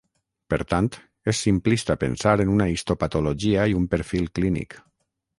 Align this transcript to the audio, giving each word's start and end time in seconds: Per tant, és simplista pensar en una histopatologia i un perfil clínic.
Per 0.51 0.57
tant, 0.69 0.87
és 1.33 1.41
simplista 1.47 1.95
pensar 2.03 2.33
en 2.45 2.53
una 2.53 2.67
histopatologia 2.75 3.67
i 3.73 3.77
un 3.81 3.85
perfil 3.93 4.25
clínic. 4.39 4.75